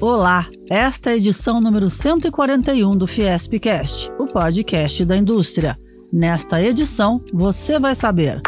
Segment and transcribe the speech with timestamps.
[0.00, 5.78] Olá, esta é a edição número 141 do Fiespcast, o podcast da indústria.
[6.10, 8.40] Nesta edição, você vai saber: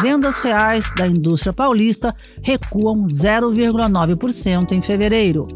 [0.00, 5.48] vendas reais da indústria paulista recuam 0,9% em fevereiro.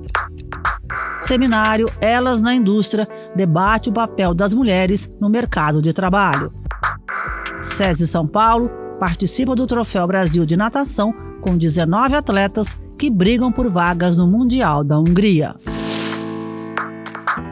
[1.21, 6.53] Seminário Elas na Indústria debate o papel das mulheres no mercado de trabalho.
[7.63, 8.69] SESI São Paulo
[8.99, 14.83] participa do Troféu Brasil de Natação com 19 atletas que brigam por vagas no Mundial
[14.83, 15.55] da Hungria.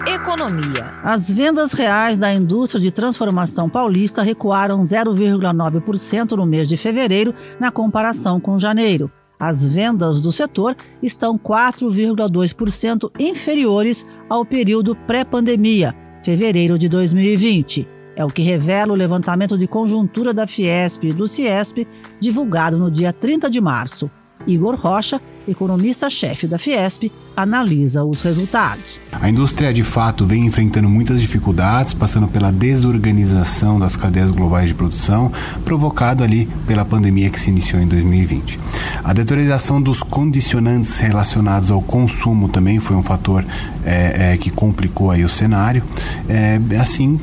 [0.07, 0.95] Economia.
[1.03, 7.71] As vendas reais da indústria de transformação paulista recuaram 0,9% no mês de fevereiro, na
[7.71, 9.11] comparação com janeiro.
[9.39, 17.87] As vendas do setor estão 4,2% inferiores ao período pré-pandemia, fevereiro de 2020.
[18.17, 21.87] É o que revela o levantamento de conjuntura da Fiesp e do Ciesp,
[22.21, 24.11] divulgado no dia 30 de março.
[24.47, 28.99] Igor Rocha, economista-chefe da Fiesp, analisa os resultados.
[29.13, 34.75] A indústria, de fato, vem enfrentando muitas dificuldades, passando pela desorganização das cadeias globais de
[34.75, 35.33] produção,
[35.65, 38.59] provocado ali pela pandemia que se iniciou em 2020.
[39.03, 43.45] A deterioração dos condicionantes relacionados ao consumo também foi um fator
[43.85, 45.83] é, é, que complicou aí o cenário.
[46.29, 47.21] É, assim,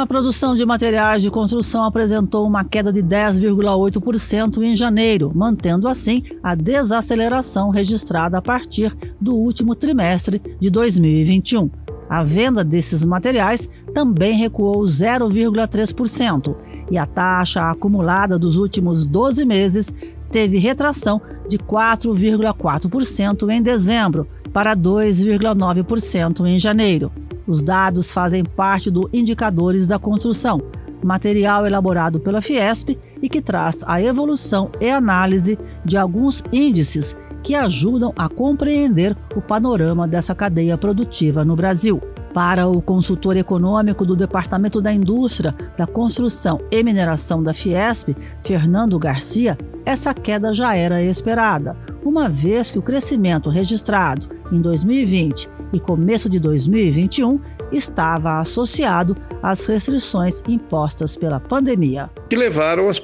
[0.00, 6.22] A produção de materiais de construção apresentou uma queda de 10,8% em janeiro, mantendo assim
[6.42, 11.68] a desaceleração registrada a partir do último trimestre de 2021.
[12.08, 16.56] A venda desses materiais também recuou 0,3%
[16.90, 19.94] e a taxa acumulada dos últimos 12 meses
[20.32, 27.12] teve retração de 4,4% em dezembro para 2,9% em janeiro.
[27.50, 30.62] Os dados fazem parte do Indicadores da Construção,
[31.02, 37.56] material elaborado pela Fiesp e que traz a evolução e análise de alguns índices que
[37.56, 42.00] ajudam a compreender o panorama dessa cadeia produtiva no Brasil.
[42.32, 48.96] Para o consultor econômico do Departamento da Indústria, da Construção e Mineração da Fiesp, Fernando
[48.96, 55.80] Garcia, essa queda já era esperada, uma vez que o crescimento registrado em 2020 e
[55.80, 57.40] começo de 2021
[57.72, 62.10] estava associado às restrições impostas pela pandemia.
[62.28, 63.02] Que levaram as,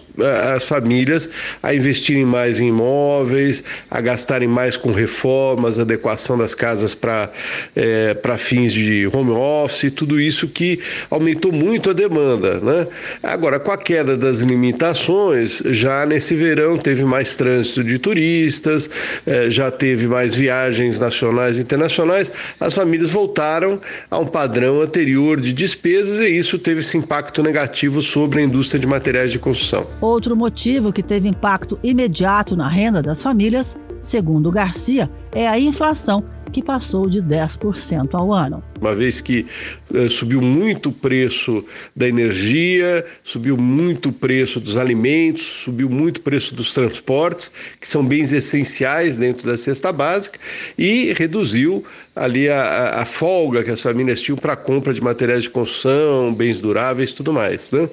[0.54, 1.28] as famílias
[1.62, 7.30] a investirem mais em imóveis, a gastarem mais com reformas, adequação das casas para
[7.74, 10.80] é, fins de home office, tudo isso que
[11.10, 12.60] aumentou muito a demanda.
[12.60, 12.86] Né?
[13.22, 18.91] Agora, com a queda das limitações, já nesse verão teve mais trânsito de turistas,
[19.26, 22.30] é, já teve mais viagens nacionais e internacionais,
[22.60, 23.80] as famílias voltaram
[24.10, 28.81] a um padrão anterior de despesas e isso teve esse impacto negativo sobre a indústria
[28.81, 29.87] de materiais de construção.
[30.00, 36.25] Outro motivo que teve impacto imediato na renda das famílias, segundo Garcia, é a inflação
[36.56, 38.65] que passou de 10% ao ano.
[38.81, 39.44] Uma vez que
[39.93, 41.62] eh, subiu muito o preço
[41.94, 47.87] da energia, subiu muito o preço dos alimentos, subiu muito o preço dos transportes, que
[47.87, 50.39] são bens essenciais dentro da cesta básica,
[50.78, 51.84] e reduziu
[52.15, 56.33] ali a, a folga que as famílias tinham para a compra de materiais de construção,
[56.33, 57.71] bens duráveis tudo mais.
[57.71, 57.87] Né?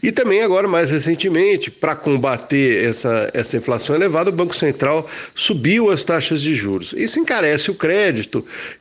[0.00, 5.90] E também agora, mais recentemente, para combater essa, essa inflação elevada, o Banco Central subiu
[5.90, 6.94] as taxas de juros.
[6.96, 8.03] Isso encarece o crédito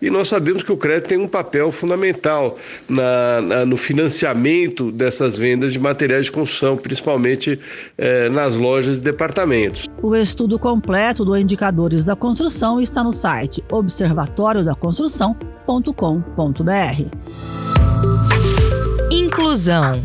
[0.02, 2.58] e nós sabemos que o crédito tem um papel fundamental
[2.90, 7.60] na, na no financiamento dessas vendas de materiais de construção, principalmente
[7.98, 9.86] eh, nas lojas e departamentos.
[10.02, 15.44] O estudo completo do Indicadores da Construção está no site Observatório da construção.com.br.
[19.12, 20.04] Inclusão.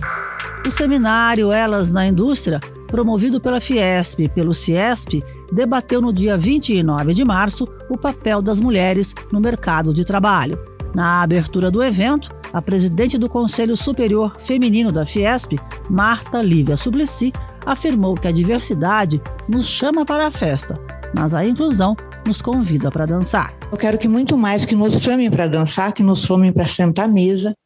[0.66, 7.14] O seminário Elas na Indústria, promovido pela Fiesp e pelo Ciesp, debateu no dia 29
[7.14, 10.58] de março o papel das mulheres no mercado de trabalho.
[10.94, 15.52] Na abertura do evento, a presidente do Conselho Superior Feminino da Fiesp,
[15.88, 17.32] Marta Lívia Suplicy,
[17.64, 20.74] afirmou que a diversidade nos chama para a festa
[21.14, 21.96] mas a inclusão
[22.26, 23.54] nos convida para dançar.
[23.70, 27.06] Eu quero que muito mais que nos chamem para dançar, que nos chamem para sentar
[27.06, 27.56] à mesa,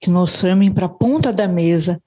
[0.00, 2.00] que nos chamem para a ponta da mesa,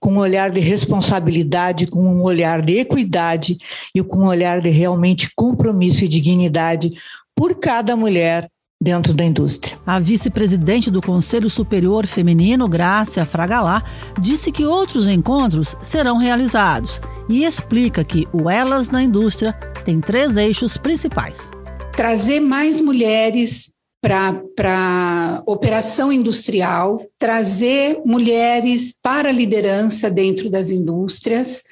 [0.00, 3.58] com um olhar de responsabilidade, com um olhar de equidade
[3.94, 6.92] e com um olhar de realmente compromisso e dignidade
[7.36, 8.50] por cada mulher
[8.82, 9.78] dentro da indústria.
[9.86, 13.84] A vice-presidente do Conselho Superior Feminino, Grácia Fragalá,
[14.18, 16.98] disse que outros encontros serão realizados
[17.28, 19.52] e explica que o Elas na Indústria
[19.84, 21.50] tem três eixos principais.
[21.92, 23.70] Trazer mais mulheres
[24.00, 31.62] para operação industrial, trazer mulheres para a liderança dentro das indústrias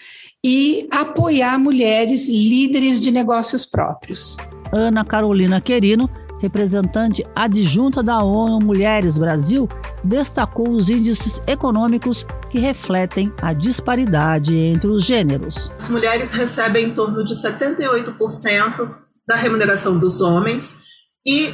[0.45, 4.37] e apoiar mulheres líderes de negócios próprios.
[4.73, 6.09] Ana Carolina Querino,
[6.41, 9.69] representante adjunta da ONU Mulheres Brasil,
[10.05, 15.73] destacou os índices econômicos que refletem a disparidade entre os gêneros.
[15.79, 18.95] As mulheres recebem em torno de 78%
[19.27, 20.79] da remuneração dos homens
[21.27, 21.53] e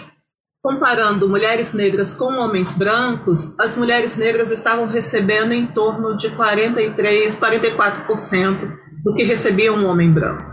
[0.64, 7.34] comparando mulheres negras com homens brancos, as mulheres negras estavam recebendo em torno de 43,
[7.34, 8.72] 44%
[9.04, 10.52] do que recebia um homem branco.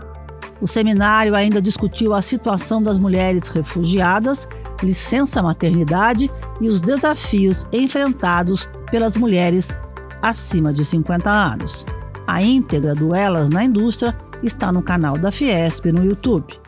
[0.60, 4.46] O seminário ainda discutiu a situação das mulheres refugiadas,
[4.82, 6.30] licença maternidade
[6.60, 9.74] e os desafios enfrentados pelas mulheres
[10.20, 11.86] acima de 50 anos.
[12.26, 16.61] A íntegra do Elas na Indústria está no canal da Fiesp no YouTube.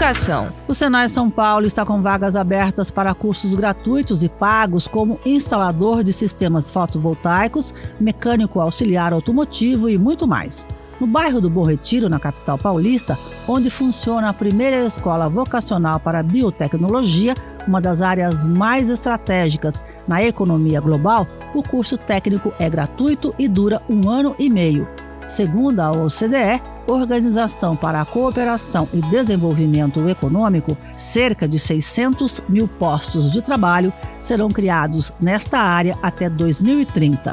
[0.00, 0.48] Educação.
[0.66, 6.02] O Senai São Paulo está com vagas abertas para cursos gratuitos e pagos como instalador
[6.02, 10.66] de sistemas fotovoltaicos, mecânico auxiliar automotivo e muito mais.
[10.98, 16.22] No bairro do Bom Retiro, na capital paulista, onde funciona a primeira escola vocacional para
[16.22, 17.34] biotecnologia,
[17.68, 23.82] uma das áreas mais estratégicas na economia global, o curso técnico é gratuito e dura
[23.86, 24.88] um ano e meio.
[25.30, 33.30] Segundo a OCDE, Organização para a Cooperação e Desenvolvimento Econômico, cerca de 600 mil postos
[33.30, 37.32] de trabalho serão criados nesta área até 2030.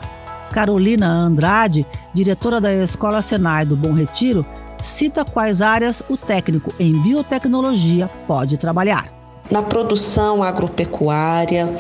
[0.52, 4.46] Carolina Andrade, diretora da Escola Senai do Bom Retiro,
[4.80, 9.12] cita quais áreas o técnico em biotecnologia pode trabalhar.
[9.50, 11.76] Na produção agropecuária,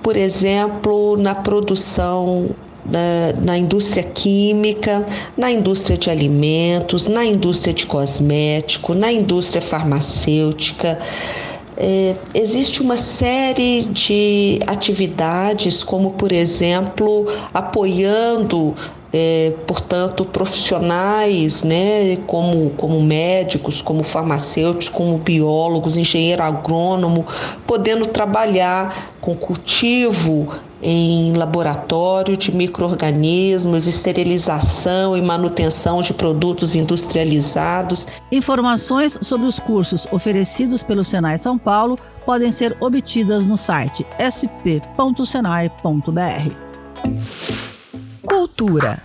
[0.00, 2.54] por exemplo, na produção
[2.90, 5.06] na, na, indústria química,
[5.36, 10.98] na indústria de alimentos, na indústria de cosmético, na indústria farmacêutica.
[11.78, 18.74] É, existe uma série de atividades, como por exemplo, apoiando
[19.12, 27.24] é, portanto, profissionais, né, como, como médicos, como farmacêuticos, como biólogos, engenheiro agrônomo,
[27.66, 30.48] podendo trabalhar com cultivo
[30.82, 38.06] em laboratório de microorganismos, esterilização e manutenção de produtos industrializados.
[38.30, 45.16] Informações sobre os cursos oferecidos pelo Senai São Paulo podem ser obtidas no site sp.senai.br.
[48.26, 49.00] Cultura.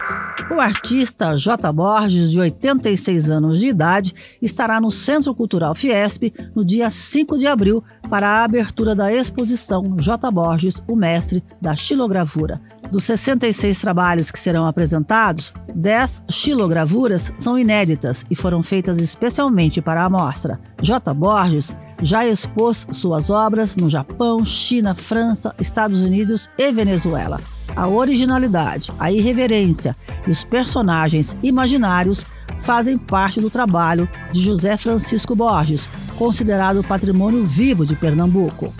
[0.49, 1.71] O artista J.
[1.71, 7.47] Borges, de 86 anos de idade, estará no Centro Cultural Fiesp no dia 5 de
[7.47, 10.29] abril para a abertura da exposição J.
[10.31, 12.61] Borges, o mestre da xilogravura.
[12.91, 20.03] Dos 66 trabalhos que serão apresentados, 10 xilogravuras são inéditas e foram feitas especialmente para
[20.03, 20.59] a mostra.
[20.81, 21.13] J.
[21.13, 27.39] Borges já expôs suas obras no Japão, China, França, Estados Unidos e Venezuela.
[27.75, 29.95] A originalidade, a irreverência
[30.27, 32.25] e os personagens imaginários
[32.61, 38.73] fazem parte do trabalho de José Francisco Borges, considerado patrimônio vivo de Pernambuco.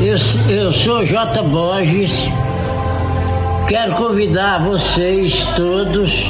[0.00, 0.16] Eu,
[0.50, 1.42] eu sou J.
[1.42, 2.10] Borges,
[3.68, 6.24] quero convidar vocês todos,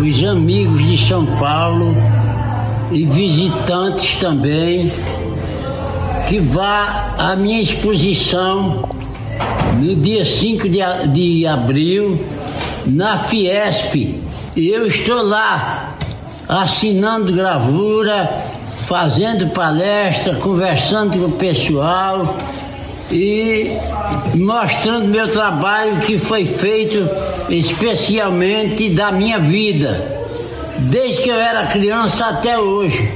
[0.00, 1.94] os amigos de São Paulo
[2.90, 4.92] e visitantes também,
[6.28, 8.91] que vá à minha exposição
[9.78, 10.80] no dia 5 de,
[11.12, 12.18] de abril,
[12.86, 14.20] na Fiesp.
[14.56, 15.96] Eu estou lá
[16.48, 18.28] assinando gravura,
[18.86, 22.36] fazendo palestra, conversando com o pessoal
[23.10, 23.76] e
[24.34, 27.08] mostrando meu trabalho que foi feito
[27.48, 30.28] especialmente da minha vida,
[30.78, 33.10] desde que eu era criança até hoje.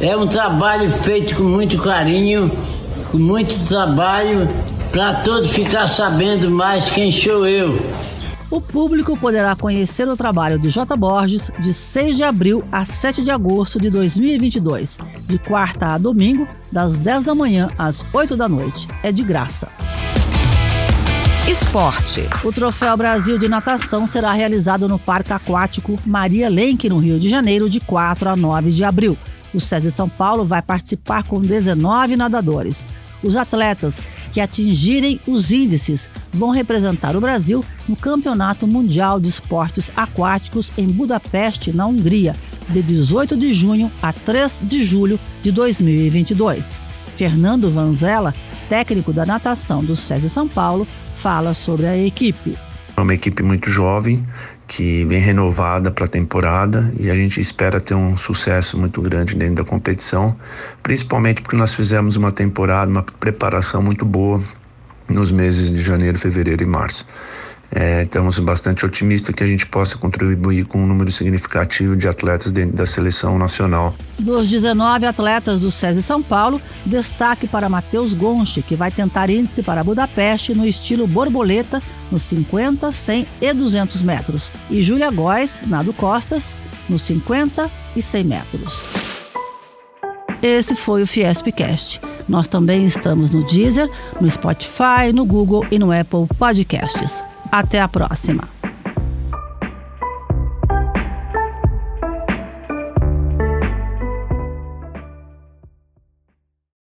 [0.00, 2.50] É um trabalho feito com muito carinho,
[3.10, 4.48] com muito trabalho
[4.94, 7.76] para todos ficar sabendo mais quem sou eu.
[8.48, 10.96] O público poderá conhecer o trabalho de J.
[10.96, 14.96] Borges de 6 de abril a 7 de agosto de 2022,
[15.26, 18.86] de quarta a domingo, das 10 da manhã às 8 da noite.
[19.02, 19.68] É de graça.
[21.48, 22.28] Esporte.
[22.44, 27.28] O Troféu Brasil de Natação será realizado no Parque Aquático Maria Lenk, no Rio de
[27.28, 29.18] Janeiro, de 4 a 9 de abril.
[29.52, 32.86] O SESI São Paulo vai participar com 19 nadadores.
[33.24, 34.00] Os atletas
[34.34, 40.88] que atingirem os índices vão representar o Brasil no Campeonato Mundial de Esportes Aquáticos em
[40.88, 42.34] Budapeste, na Hungria,
[42.68, 46.80] de 18 de junho a 3 de julho de 2022.
[47.16, 48.34] Fernando Vanzella,
[48.68, 52.58] técnico da natação do SESI São Paulo, fala sobre a equipe.
[52.96, 54.24] É uma equipe muito jovem,
[54.66, 59.34] que vem renovada para a temporada e a gente espera ter um sucesso muito grande
[59.34, 60.36] dentro da competição,
[60.82, 64.42] principalmente porque nós fizemos uma temporada, uma preparação muito boa
[65.08, 67.06] nos meses de janeiro, fevereiro e março.
[67.74, 72.52] É, estamos bastante otimistas que a gente possa contribuir com um número significativo de atletas
[72.52, 73.92] dentro da seleção nacional.
[74.16, 79.60] Dos 19 atletas do SESI São Paulo, destaque para Matheus Gonche, que vai tentar índice
[79.60, 84.52] para Budapeste no estilo borboleta nos 50, 100 e 200 metros.
[84.70, 86.56] E Júlia Góes, nado costas,
[86.88, 88.84] nos 50 e 100 metros.
[90.40, 92.00] Esse foi o Fiespcast.
[92.28, 93.90] Nós também estamos no Deezer,
[94.20, 97.22] no Spotify, no Google e no Apple Podcasts.
[97.56, 98.53] Até a próxima!